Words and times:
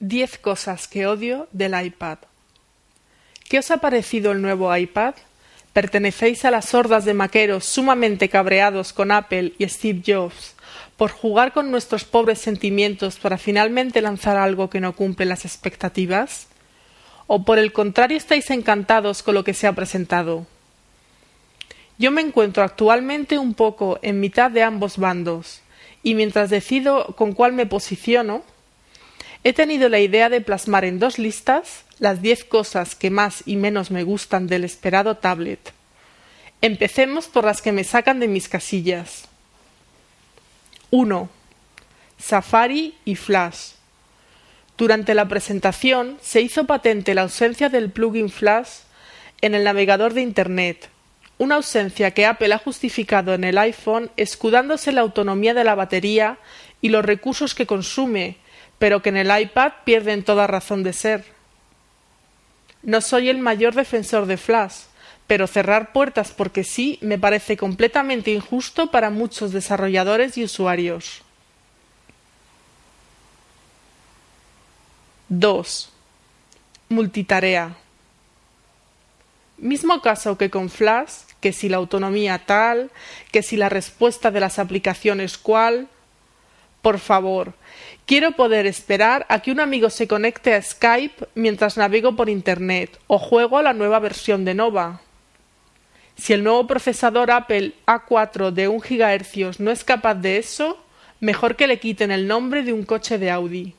10 0.00 0.38
cosas 0.38 0.88
que 0.88 1.06
odio 1.06 1.46
del 1.52 1.78
iPad. 1.78 2.16
¿Qué 3.50 3.58
os 3.58 3.70
ha 3.70 3.76
parecido 3.76 4.32
el 4.32 4.40
nuevo 4.40 4.74
iPad? 4.74 5.14
¿Pertenecéis 5.74 6.46
a 6.46 6.50
las 6.50 6.72
hordas 6.72 7.04
de 7.04 7.12
maqueros 7.12 7.66
sumamente 7.66 8.30
cabreados 8.30 8.94
con 8.94 9.10
Apple 9.10 9.52
y 9.58 9.68
Steve 9.68 10.02
Jobs 10.06 10.54
por 10.96 11.10
jugar 11.10 11.52
con 11.52 11.70
nuestros 11.70 12.04
pobres 12.04 12.38
sentimientos 12.38 13.18
para 13.18 13.36
finalmente 13.36 14.00
lanzar 14.00 14.38
algo 14.38 14.70
que 14.70 14.80
no 14.80 14.94
cumple 14.94 15.26
las 15.26 15.44
expectativas? 15.44 16.48
¿O 17.26 17.44
por 17.44 17.58
el 17.58 17.70
contrario 17.72 18.16
estáis 18.16 18.48
encantados 18.50 19.22
con 19.22 19.34
lo 19.34 19.44
que 19.44 19.52
se 19.52 19.66
ha 19.66 19.74
presentado? 19.74 20.46
Yo 21.98 22.10
me 22.10 22.22
encuentro 22.22 22.62
actualmente 22.62 23.36
un 23.36 23.52
poco 23.52 23.98
en 24.00 24.18
mitad 24.18 24.50
de 24.50 24.62
ambos 24.62 24.96
bandos, 24.96 25.60
y 26.02 26.14
mientras 26.14 26.48
decido 26.48 27.14
con 27.16 27.34
cuál 27.34 27.52
me 27.52 27.66
posiciono, 27.66 28.42
He 29.42 29.52
tenido 29.52 29.88
la 29.88 30.00
idea 30.00 30.28
de 30.28 30.40
plasmar 30.40 30.84
en 30.84 30.98
dos 30.98 31.18
listas 31.18 31.84
las 31.98 32.20
diez 32.20 32.44
cosas 32.44 32.94
que 32.94 33.10
más 33.10 33.42
y 33.46 33.56
menos 33.56 33.90
me 33.90 34.02
gustan 34.02 34.46
del 34.46 34.64
esperado 34.64 35.16
tablet. 35.16 35.72
Empecemos 36.62 37.26
por 37.26 37.44
las 37.44 37.62
que 37.62 37.72
me 37.72 37.84
sacan 37.84 38.20
de 38.20 38.28
mis 38.28 38.48
casillas. 38.48 39.28
1. 40.90 41.28
Safari 42.18 42.94
y 43.04 43.14
Flash. 43.14 43.72
Durante 44.76 45.14
la 45.14 45.28
presentación 45.28 46.18
se 46.20 46.40
hizo 46.40 46.64
patente 46.64 47.14
la 47.14 47.22
ausencia 47.22 47.68
del 47.68 47.90
plugin 47.90 48.30
Flash 48.30 48.80
en 49.40 49.54
el 49.54 49.64
navegador 49.64 50.12
de 50.14 50.22
Internet, 50.22 50.90
una 51.38 51.56
ausencia 51.56 52.10
que 52.10 52.26
Apple 52.26 52.52
ha 52.52 52.58
justificado 52.58 53.32
en 53.32 53.44
el 53.44 53.56
iPhone 53.56 54.10
escudándose 54.16 54.92
la 54.92 55.00
autonomía 55.00 55.54
de 55.54 55.64
la 55.64 55.74
batería 55.74 56.38
y 56.82 56.90
los 56.90 57.04
recursos 57.04 57.54
que 57.54 57.66
consume, 57.66 58.36
pero 58.80 59.02
que 59.02 59.10
en 59.10 59.18
el 59.18 59.40
iPad 59.42 59.72
pierden 59.84 60.24
toda 60.24 60.46
razón 60.46 60.82
de 60.82 60.94
ser. 60.94 61.26
No 62.82 63.02
soy 63.02 63.28
el 63.28 63.36
mayor 63.36 63.74
defensor 63.74 64.24
de 64.24 64.38
Flash, 64.38 64.84
pero 65.26 65.46
cerrar 65.46 65.92
puertas 65.92 66.32
porque 66.32 66.64
sí 66.64 66.98
me 67.02 67.18
parece 67.18 67.58
completamente 67.58 68.30
injusto 68.30 68.90
para 68.90 69.10
muchos 69.10 69.52
desarrolladores 69.52 70.38
y 70.38 70.44
usuarios. 70.44 71.20
2. 75.28 75.92
Multitarea. 76.88 77.76
Mismo 79.58 80.00
caso 80.00 80.38
que 80.38 80.48
con 80.48 80.70
Flash, 80.70 81.12
que 81.42 81.52
si 81.52 81.68
la 81.68 81.76
autonomía 81.76 82.46
tal, 82.46 82.90
que 83.30 83.42
si 83.42 83.58
la 83.58 83.68
respuesta 83.68 84.30
de 84.30 84.40
las 84.40 84.58
aplicaciones 84.58 85.36
cual. 85.36 85.86
Por 86.82 86.98
favor, 86.98 87.54
Quiero 88.10 88.32
poder 88.32 88.66
esperar 88.66 89.24
a 89.28 89.38
que 89.38 89.52
un 89.52 89.60
amigo 89.60 89.88
se 89.88 90.08
conecte 90.08 90.52
a 90.52 90.60
Skype 90.60 91.28
mientras 91.36 91.76
navego 91.76 92.16
por 92.16 92.28
Internet 92.28 92.98
o 93.06 93.20
juego 93.20 93.56
a 93.56 93.62
la 93.62 93.72
nueva 93.72 94.00
versión 94.00 94.44
de 94.44 94.52
Nova. 94.52 95.00
Si 96.16 96.32
el 96.32 96.42
nuevo 96.42 96.66
procesador 96.66 97.30
Apple 97.30 97.72
A4 97.86 98.50
de 98.50 98.66
1 98.66 98.80
GHz 98.80 99.60
no 99.60 99.70
es 99.70 99.84
capaz 99.84 100.16
de 100.16 100.38
eso, 100.38 100.76
mejor 101.20 101.54
que 101.54 101.68
le 101.68 101.78
quiten 101.78 102.10
el 102.10 102.26
nombre 102.26 102.64
de 102.64 102.72
un 102.72 102.84
coche 102.84 103.16
de 103.16 103.30
Audi. 103.30 103.74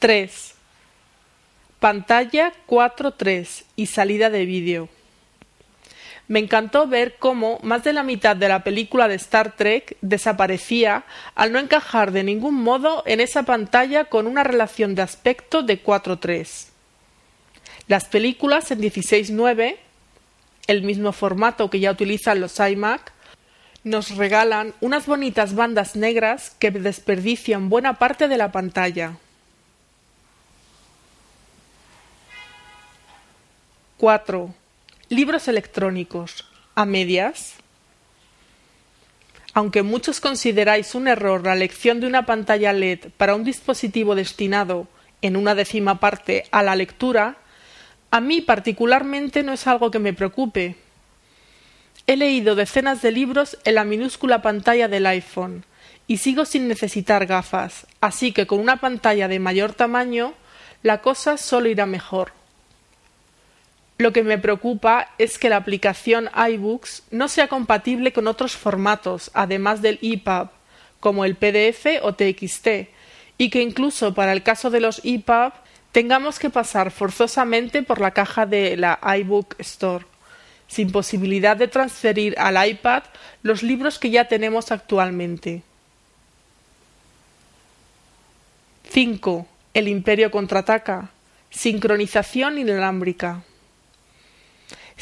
3. 0.00 0.54
Pantalla 1.80 2.52
4.3 2.68 3.64
y 3.74 3.86
salida 3.86 4.28
de 4.28 4.44
vídeo 4.44 4.90
me 6.32 6.38
encantó 6.38 6.86
ver 6.86 7.16
cómo 7.18 7.58
más 7.62 7.84
de 7.84 7.92
la 7.92 8.02
mitad 8.02 8.34
de 8.34 8.48
la 8.48 8.64
película 8.64 9.06
de 9.06 9.16
Star 9.16 9.54
Trek 9.54 9.98
desaparecía 10.00 11.04
al 11.34 11.52
no 11.52 11.58
encajar 11.58 12.10
de 12.10 12.24
ningún 12.24 12.54
modo 12.54 13.02
en 13.04 13.20
esa 13.20 13.42
pantalla 13.42 14.06
con 14.06 14.26
una 14.26 14.42
relación 14.42 14.94
de 14.94 15.02
aspecto 15.02 15.62
de 15.62 15.82
4:3. 15.82 16.72
Las 17.86 18.06
películas 18.06 18.70
en 18.70 18.80
16:9, 18.80 19.76
el 20.68 20.82
mismo 20.84 21.12
formato 21.12 21.68
que 21.68 21.80
ya 21.80 21.90
utilizan 21.90 22.40
los 22.40 22.58
iMac, 22.58 23.12
nos 23.84 24.16
regalan 24.16 24.72
unas 24.80 25.04
bonitas 25.04 25.54
bandas 25.54 25.96
negras 25.96 26.56
que 26.58 26.70
desperdician 26.70 27.68
buena 27.68 27.98
parte 27.98 28.26
de 28.28 28.38
la 28.38 28.50
pantalla. 28.50 29.18
4. 33.98 34.61
Libros 35.12 35.46
electrónicos. 35.46 36.46
¿A 36.74 36.86
medias? 36.86 37.56
Aunque 39.52 39.82
muchos 39.82 40.20
consideráis 40.20 40.94
un 40.94 41.06
error 41.06 41.44
la 41.44 41.52
elección 41.52 42.00
de 42.00 42.06
una 42.06 42.24
pantalla 42.24 42.72
LED 42.72 43.10
para 43.18 43.34
un 43.34 43.44
dispositivo 43.44 44.14
destinado, 44.14 44.88
en 45.20 45.36
una 45.36 45.54
décima 45.54 46.00
parte, 46.00 46.44
a 46.50 46.62
la 46.62 46.76
lectura, 46.76 47.36
a 48.10 48.22
mí 48.22 48.40
particularmente 48.40 49.42
no 49.42 49.52
es 49.52 49.66
algo 49.66 49.90
que 49.90 49.98
me 49.98 50.14
preocupe. 50.14 50.76
He 52.06 52.16
leído 52.16 52.54
decenas 52.54 53.02
de 53.02 53.12
libros 53.12 53.58
en 53.64 53.74
la 53.74 53.84
minúscula 53.84 54.40
pantalla 54.40 54.88
del 54.88 55.04
iPhone 55.04 55.66
y 56.06 56.16
sigo 56.16 56.46
sin 56.46 56.68
necesitar 56.68 57.26
gafas, 57.26 57.86
así 58.00 58.32
que 58.32 58.46
con 58.46 58.60
una 58.60 58.78
pantalla 58.78 59.28
de 59.28 59.40
mayor 59.40 59.74
tamaño 59.74 60.32
la 60.82 61.02
cosa 61.02 61.36
solo 61.36 61.68
irá 61.68 61.84
mejor. 61.84 62.32
Lo 64.02 64.12
que 64.12 64.24
me 64.24 64.36
preocupa 64.36 65.10
es 65.16 65.38
que 65.38 65.48
la 65.48 65.58
aplicación 65.58 66.28
iBooks 66.34 67.04
no 67.12 67.28
sea 67.28 67.46
compatible 67.46 68.12
con 68.12 68.26
otros 68.26 68.56
formatos, 68.56 69.30
además 69.32 69.80
del 69.80 70.00
EPUB, 70.02 70.48
como 70.98 71.24
el 71.24 71.36
PDF 71.36 72.02
o 72.02 72.12
TXT, 72.12 72.88
y 73.38 73.48
que 73.48 73.62
incluso 73.62 74.12
para 74.12 74.32
el 74.32 74.42
caso 74.42 74.70
de 74.70 74.80
los 74.80 75.00
EPUB 75.04 75.52
tengamos 75.92 76.40
que 76.40 76.50
pasar 76.50 76.90
forzosamente 76.90 77.84
por 77.84 78.00
la 78.00 78.10
caja 78.10 78.44
de 78.44 78.76
la 78.76 78.98
iBook 79.20 79.54
Store, 79.60 80.04
sin 80.66 80.90
posibilidad 80.90 81.56
de 81.56 81.68
transferir 81.68 82.34
al 82.40 82.58
iPad 82.70 83.04
los 83.44 83.62
libros 83.62 84.00
que 84.00 84.10
ya 84.10 84.26
tenemos 84.26 84.72
actualmente. 84.72 85.62
5. 88.90 89.46
El 89.74 89.86
Imperio 89.86 90.32
contraataca. 90.32 91.10
Sincronización 91.50 92.58
inalámbrica. 92.58 93.44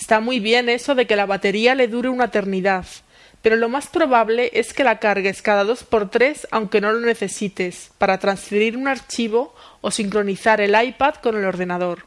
Está 0.00 0.18
muy 0.20 0.40
bien 0.40 0.70
eso 0.70 0.94
de 0.94 1.06
que 1.06 1.14
la 1.14 1.26
batería 1.26 1.74
le 1.74 1.86
dure 1.86 2.08
una 2.08 2.24
eternidad, 2.24 2.86
pero 3.42 3.56
lo 3.56 3.68
más 3.68 3.86
probable 3.86 4.50
es 4.54 4.72
que 4.72 4.82
la 4.82 4.98
cargues 4.98 5.42
cada 5.42 5.62
dos 5.62 5.84
por 5.84 6.08
tres 6.08 6.48
aunque 6.50 6.80
no 6.80 6.90
lo 6.90 7.00
necesites, 7.00 7.90
para 7.98 8.18
transferir 8.18 8.78
un 8.78 8.88
archivo 8.88 9.54
o 9.82 9.90
sincronizar 9.90 10.62
el 10.62 10.74
iPad 10.82 11.16
con 11.16 11.36
el 11.36 11.44
ordenador. 11.44 12.06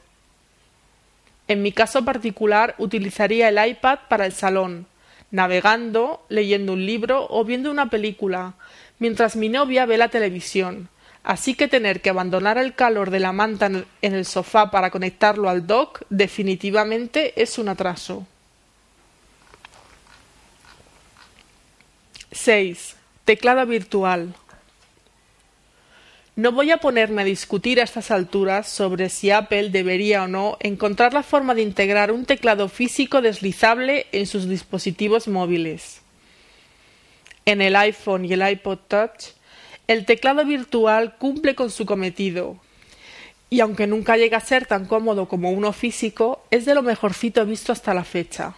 En 1.47 1.61
mi 1.61 1.71
caso 1.71 2.03
particular 2.03 2.73
utilizaría 2.79 3.49
el 3.49 3.63
iPad 3.63 3.99
para 4.09 4.25
el 4.25 4.33
salón, 4.33 4.87
navegando, 5.29 6.25
leyendo 6.29 6.73
un 6.73 6.87
libro 6.87 7.27
o 7.29 7.45
viendo 7.45 7.69
una 7.69 7.91
película, 7.91 8.55
mientras 8.97 9.35
mi 9.35 9.49
novia 9.49 9.85
ve 9.85 9.99
la 9.99 10.09
televisión, 10.09 10.89
así 11.23 11.55
que 11.55 11.67
tener 11.67 12.01
que 12.01 12.09
abandonar 12.09 12.57
el 12.57 12.75
calor 12.75 13.09
de 13.09 13.19
la 13.19 13.31
manta 13.31 13.67
en 13.67 14.13
el 14.13 14.25
sofá 14.25 14.69
para 14.69 14.91
conectarlo 14.91 15.49
al 15.49 15.65
dock 15.65 16.01
definitivamente 16.09 17.41
es 17.41 17.57
un 17.57 17.69
atraso. 17.69 18.27
6. 22.31 22.95
Teclado 23.25 23.65
virtual. 23.65 24.33
No 26.35 26.51
voy 26.51 26.71
a 26.71 26.77
ponerme 26.77 27.21
a 27.21 27.25
discutir 27.25 27.79
a 27.79 27.83
estas 27.83 28.09
alturas 28.09 28.67
sobre 28.67 29.09
si 29.09 29.29
Apple 29.29 29.69
debería 29.69 30.23
o 30.23 30.27
no 30.27 30.57
encontrar 30.61 31.13
la 31.13 31.21
forma 31.21 31.53
de 31.53 31.61
integrar 31.61 32.11
un 32.11 32.25
teclado 32.25 32.69
físico 32.69 33.21
deslizable 33.21 34.07
en 34.11 34.25
sus 34.25 34.49
dispositivos 34.49 35.27
móviles. 35.27 36.01
En 37.45 37.61
el 37.61 37.75
iPhone 37.75 38.25
y 38.25 38.33
el 38.33 38.49
iPod 38.49 38.79
Touch 38.87 39.25
el 39.87 40.05
teclado 40.05 40.45
virtual 40.45 41.15
cumple 41.17 41.55
con 41.55 41.69
su 41.69 41.85
cometido, 41.85 42.57
y 43.49 43.59
aunque 43.59 43.85
nunca 43.85 44.17
llega 44.17 44.37
a 44.37 44.41
ser 44.41 44.65
tan 44.65 44.85
cómodo 44.85 45.27
como 45.27 45.51
uno 45.51 45.73
físico, 45.73 46.43
es 46.49 46.65
de 46.65 46.73
lo 46.73 46.81
mejorcito 46.81 47.45
visto 47.45 47.71
hasta 47.71 47.93
la 47.93 48.03
fecha. 48.03 48.55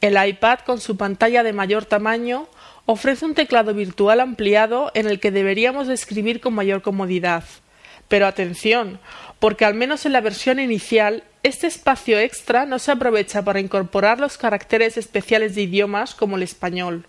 El 0.00 0.16
iPad, 0.28 0.60
con 0.60 0.80
su 0.80 0.96
pantalla 0.96 1.42
de 1.42 1.52
mayor 1.52 1.84
tamaño, 1.84 2.46
ofrece 2.86 3.24
un 3.24 3.34
teclado 3.34 3.74
virtual 3.74 4.20
ampliado 4.20 4.92
en 4.94 5.08
el 5.08 5.18
que 5.18 5.32
deberíamos 5.32 5.88
escribir 5.88 6.40
con 6.40 6.54
mayor 6.54 6.82
comodidad. 6.82 7.42
Pero 8.06 8.26
atención, 8.26 9.00
porque 9.40 9.64
al 9.64 9.74
menos 9.74 10.06
en 10.06 10.12
la 10.12 10.20
versión 10.20 10.60
inicial, 10.60 11.24
este 11.42 11.66
espacio 11.66 12.18
extra 12.18 12.64
no 12.64 12.78
se 12.78 12.92
aprovecha 12.92 13.42
para 13.42 13.58
incorporar 13.58 14.20
los 14.20 14.38
caracteres 14.38 14.96
especiales 14.96 15.56
de 15.56 15.62
idiomas 15.62 16.14
como 16.14 16.36
el 16.36 16.44
español. 16.44 17.06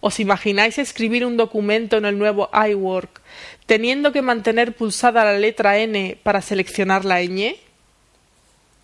¿Os 0.00 0.18
imagináis 0.18 0.78
escribir 0.78 1.26
un 1.26 1.36
documento 1.36 1.98
en 1.98 2.06
el 2.06 2.18
nuevo 2.18 2.48
iWork 2.52 3.20
teniendo 3.66 4.12
que 4.12 4.22
mantener 4.22 4.74
pulsada 4.74 5.24
la 5.24 5.38
letra 5.38 5.78
N 5.78 6.18
para 6.22 6.40
seleccionar 6.40 7.04
la 7.04 7.22
ñ? 7.22 7.56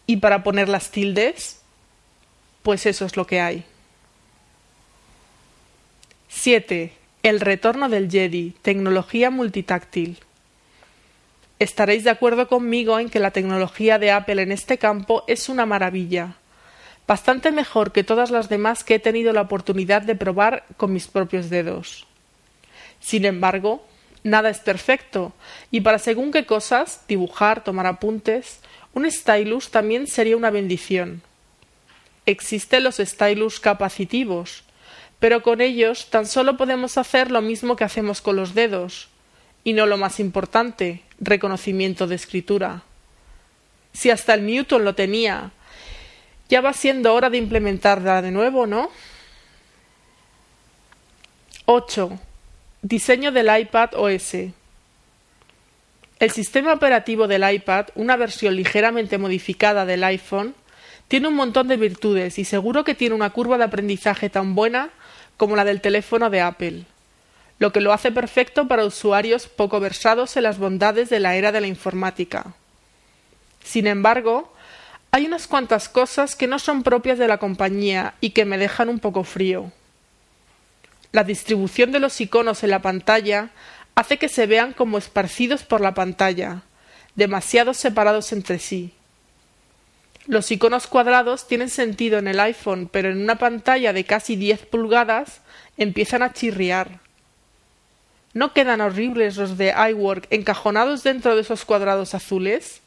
¿Y 0.07 0.19
para 0.19 0.43
poner 0.43 0.69
las 0.69 0.91
tildes? 0.91 1.61
Pues 2.63 2.87
eso 2.87 3.07
es 3.07 3.17
lo 3.17 3.27
que 3.27 3.41
hay. 3.41 3.65
7. 6.29 6.93
El 7.23 7.41
retorno 7.41 7.89
del 7.89 8.11
Jedi, 8.11 8.55
tecnología 8.63 9.31
multitáctil. 9.31 10.19
Estaréis 11.59 12.05
de 12.05 12.11
acuerdo 12.11 12.47
conmigo 12.47 12.99
en 12.99 13.09
que 13.09 13.19
la 13.19 13.31
tecnología 13.31 13.99
de 13.99 14.13
Apple 14.13 14.43
en 14.43 14.53
este 14.53 14.77
campo 14.77 15.25
es 15.27 15.49
una 15.49 15.65
maravilla, 15.65 16.37
bastante 17.07 17.53
mejor 17.53 17.93
que 17.93 18.05
todas 18.05 18.31
las 18.31 18.49
demás 18.49 18.85
que 18.85 18.97
he 18.97 18.99
tenido 18.99 19.33
la 19.33 19.43
oportunidad 19.43 20.03
de 20.03 20.17
probar 20.17 20.65
con 20.77 20.93
mis 20.93 21.07
propios 21.07 21.51
dedos. 21.51 22.07
Sin 23.01 23.25
embargo, 23.25 23.87
nada 24.25 24.51
es 24.51 24.59
perfecto, 24.59 25.33
y 25.71 25.83
para 25.83 25.99
según 25.99 26.33
qué 26.33 26.47
cosas, 26.47 27.03
dibujar, 27.07 27.63
tomar 27.63 27.87
apuntes, 27.87 28.61
un 28.93 29.11
stylus 29.11 29.71
también 29.71 30.07
sería 30.07 30.37
una 30.37 30.51
bendición. 30.51 31.23
Existen 32.25 32.83
los 32.83 32.97
stylus 32.97 33.61
capacitivos, 33.61 34.65
pero 35.21 35.43
con 35.43 35.61
ellos 35.61 36.11
tan 36.11 36.27
solo 36.27 36.57
podemos 36.57 36.99
hacer 36.99 37.31
lo 37.31 37.41
mismo 37.41 37.77
que 37.77 37.85
hacemos 37.85 38.21
con 38.21 38.37
los 38.37 38.55
dedos, 38.55 39.09
y 39.63 39.73
no 39.73 39.87
lo 39.87 39.97
más 39.97 40.19
importante, 40.19 41.03
reconocimiento 41.21 42.07
de 42.07 42.17
escritura. 42.17 42.83
Si 43.93 44.11
hasta 44.11 44.35
el 44.35 44.47
Newton 44.47 44.85
lo 44.85 44.95
tenía, 44.95 45.53
ya 46.49 46.61
va 46.61 46.73
siendo 46.73 47.15
hora 47.15 47.31
de 47.31 47.39
implementarla 47.39 48.23
de 48.23 48.31
nuevo, 48.31 48.67
¿no? 48.67 48.91
8. 51.65 52.19
Diseño 52.83 53.33
del 53.33 53.51
iPad 53.59 53.91
OS. 53.95 54.35
El 56.19 56.31
sistema 56.31 56.73
operativo 56.73 57.27
del 57.27 57.51
iPad, 57.53 57.89
una 57.95 58.17
versión 58.17 58.57
ligeramente 58.57 59.19
modificada 59.19 59.85
del 59.85 60.05
iPhone, 60.05 60.55
tiene 61.09 61.29
un 61.29 61.35
montón 61.35 61.69
de 61.69 61.77
virtudes 61.77 62.39
y 62.39 62.45
seguro 62.45 62.85
que 62.85 62.95
tiene 62.95 63.15
una 63.15 63.31
curva 63.31 63.59
de 63.59 63.65
aprendizaje 63.65 64.31
tan 64.31 64.55
buena 64.55 64.91
como 65.37 65.57
la 65.57 65.65
del 65.65 65.81
teléfono 65.81 66.31
de 66.31 66.41
Apple, 66.41 66.85
lo 67.59 67.73
que 67.73 67.81
lo 67.81 67.93
hace 67.93 68.11
perfecto 68.13 68.67
para 68.67 68.85
usuarios 68.85 69.47
poco 69.47 69.79
versados 69.79 70.37
en 70.37 70.45
las 70.45 70.59
bondades 70.59 71.11
de 71.11 71.21
la 71.21 71.37
era 71.37 71.53
de 71.53 71.61
la 71.61 71.67
informática. 71.67 72.55
Sin 73.63 73.87
embargo, 73.87 74.53
hay 75.17 75.25
unas 75.25 75.47
cuantas 75.47 75.89
cosas 75.89 76.37
que 76.37 76.47
no 76.47 76.59
son 76.59 76.83
propias 76.83 77.19
de 77.19 77.27
la 77.27 77.39
compañía 77.39 78.13
y 78.21 78.31
que 78.33 78.45
me 78.45 78.59
dejan 78.59 78.91
un 78.91 78.99
poco 78.99 79.25
frío. 79.25 79.73
La 81.11 81.25
distribución 81.25 81.91
de 81.91 82.01
los 82.01 82.21
iconos 82.21 82.63
en 82.63 82.69
la 82.69 82.83
pantalla 82.83 83.49
hace 83.95 84.19
que 84.19 84.29
se 84.29 84.47
vean 84.47 84.75
como 84.75 84.99
esparcidos 84.99 85.63
por 85.63 85.81
la 85.81 85.95
pantalla, 85.95 86.65
demasiado 87.15 87.73
separados 87.73 88.31
entre 88.33 88.59
sí. 88.59 88.93
Los 90.27 90.51
iconos 90.51 90.87
cuadrados 90.87 91.49
tienen 91.49 91.71
sentido 91.71 92.19
en 92.19 92.29
el 92.29 92.39
iPhone, 92.39 92.87
pero 92.93 93.09
en 93.09 93.23
una 93.23 93.37
pantalla 93.37 93.95
de 93.95 94.05
casi 94.05 94.37
10 94.37 94.67
pulgadas 94.67 95.41
empiezan 95.79 96.23
a 96.23 96.35
chirriar. 96.35 97.01
¿No 98.35 98.53
quedan 98.53 98.83
horribles 98.83 99.39
los 99.39 99.57
de 99.57 99.73
iWork 99.93 100.27
encajonados 100.29 101.03
dentro 101.05 101.35
de 101.37 101.41
esos 101.41 101.65
cuadrados 101.65 102.13
azules? 102.13 102.83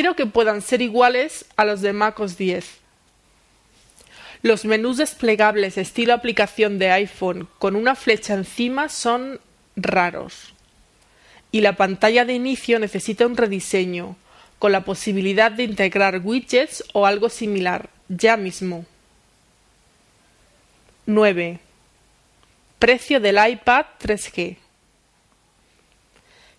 Quiero 0.00 0.16
que 0.16 0.24
puedan 0.24 0.62
ser 0.62 0.80
iguales 0.80 1.44
a 1.58 1.66
los 1.66 1.82
de 1.82 1.92
MacOS 1.92 2.38
10. 2.38 2.78
Los 4.40 4.64
menús 4.64 4.96
desplegables 4.96 5.76
estilo 5.76 6.14
aplicación 6.14 6.78
de 6.78 6.90
iPhone 6.90 7.48
con 7.58 7.76
una 7.76 7.94
flecha 7.94 8.32
encima 8.32 8.88
son 8.88 9.40
raros. 9.76 10.54
Y 11.52 11.60
la 11.60 11.76
pantalla 11.76 12.24
de 12.24 12.32
inicio 12.32 12.78
necesita 12.78 13.26
un 13.26 13.36
rediseño, 13.36 14.16
con 14.58 14.72
la 14.72 14.86
posibilidad 14.86 15.52
de 15.52 15.64
integrar 15.64 16.22
widgets 16.24 16.82
o 16.94 17.04
algo 17.04 17.28
similar, 17.28 17.90
ya 18.08 18.38
mismo. 18.38 18.86
9. 21.04 21.60
Precio 22.78 23.20
del 23.20 23.36
iPad 23.36 23.84
3G. 24.02 24.56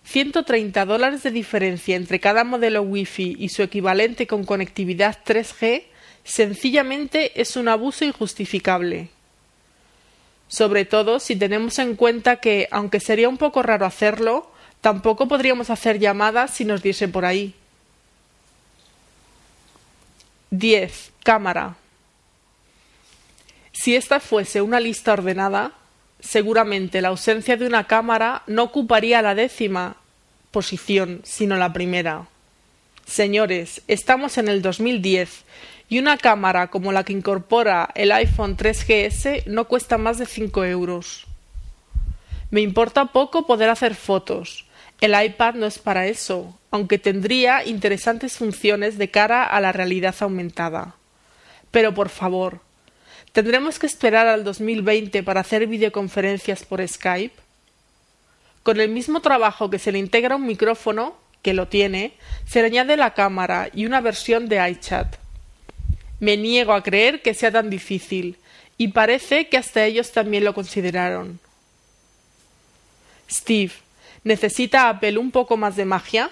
130 0.04 0.84
dólares 0.84 1.22
de 1.22 1.30
diferencia 1.30 1.96
entre 1.96 2.20
cada 2.20 2.44
modelo 2.44 2.82
Wi-Fi 2.82 3.36
y 3.38 3.48
su 3.48 3.62
equivalente 3.62 4.26
con 4.26 4.44
conectividad 4.44 5.18
3G 5.24 5.84
sencillamente 6.24 7.40
es 7.40 7.56
un 7.56 7.68
abuso 7.68 8.04
injustificable. 8.04 9.08
Sobre 10.48 10.84
todo 10.84 11.18
si 11.18 11.36
tenemos 11.36 11.78
en 11.78 11.96
cuenta 11.96 12.36
que, 12.36 12.68
aunque 12.70 13.00
sería 13.00 13.28
un 13.28 13.38
poco 13.38 13.62
raro 13.62 13.86
hacerlo, 13.86 14.50
tampoco 14.80 15.28
podríamos 15.28 15.70
hacer 15.70 15.98
llamadas 15.98 16.50
si 16.50 16.64
nos 16.64 16.82
diese 16.82 17.08
por 17.08 17.24
ahí. 17.24 17.54
10. 20.50 21.12
Cámara. 21.24 21.76
Si 23.72 23.96
esta 23.96 24.20
fuese 24.20 24.60
una 24.60 24.78
lista 24.78 25.14
ordenada, 25.14 25.72
seguramente 26.22 27.02
la 27.02 27.08
ausencia 27.08 27.56
de 27.56 27.66
una 27.66 27.86
cámara 27.86 28.42
no 28.46 28.62
ocuparía 28.62 29.20
la 29.20 29.34
décima 29.34 29.96
posición, 30.50 31.20
sino 31.24 31.56
la 31.56 31.72
primera. 31.72 32.26
Señores, 33.04 33.82
estamos 33.88 34.38
en 34.38 34.48
el 34.48 34.62
2010 34.62 35.44
y 35.88 35.98
una 35.98 36.16
cámara 36.16 36.68
como 36.68 36.92
la 36.92 37.04
que 37.04 37.12
incorpora 37.12 37.90
el 37.94 38.12
iPhone 38.12 38.56
3GS 38.56 39.44
no 39.46 39.66
cuesta 39.66 39.98
más 39.98 40.18
de 40.18 40.26
5 40.26 40.64
euros. 40.64 41.26
Me 42.50 42.60
importa 42.60 43.06
poco 43.06 43.46
poder 43.46 43.68
hacer 43.68 43.94
fotos. 43.94 44.66
El 45.00 45.20
iPad 45.20 45.54
no 45.54 45.66
es 45.66 45.78
para 45.78 46.06
eso, 46.06 46.56
aunque 46.70 46.98
tendría 46.98 47.64
interesantes 47.66 48.38
funciones 48.38 48.96
de 48.96 49.10
cara 49.10 49.44
a 49.44 49.60
la 49.60 49.72
realidad 49.72 50.14
aumentada. 50.20 50.94
Pero 51.70 51.92
por 51.92 52.08
favor, 52.08 52.60
¿tendremos 53.30 53.78
que 53.78 53.86
esperar 53.86 54.26
al 54.26 54.42
2020 54.42 55.22
para 55.22 55.40
hacer 55.40 55.66
videoconferencias 55.66 56.64
por 56.64 56.86
Skype? 56.86 57.34
Con 58.62 58.80
el 58.80 58.88
mismo 58.88 59.20
trabajo 59.20 59.70
que 59.70 59.78
se 59.78 59.92
le 59.92 59.98
integra 59.98 60.36
un 60.36 60.46
micrófono, 60.46 61.16
que 61.42 61.54
lo 61.54 61.68
tiene, 61.68 62.14
se 62.46 62.60
le 62.60 62.66
añade 62.66 62.96
la 62.96 63.14
cámara 63.14 63.68
y 63.72 63.86
una 63.86 64.00
versión 64.00 64.48
de 64.48 64.68
iChat. 64.70 65.16
Me 66.20 66.36
niego 66.36 66.72
a 66.72 66.82
creer 66.82 67.22
que 67.22 67.34
sea 67.34 67.50
tan 67.50 67.70
difícil, 67.70 68.36
y 68.78 68.88
parece 68.88 69.48
que 69.48 69.56
hasta 69.56 69.84
ellos 69.84 70.12
también 70.12 70.44
lo 70.44 70.54
consideraron. 70.54 71.40
Steve, 73.30 73.72
¿necesita 74.24 74.88
Apple 74.88 75.18
un 75.18 75.30
poco 75.30 75.56
más 75.56 75.76
de 75.76 75.84
magia? 75.84 76.30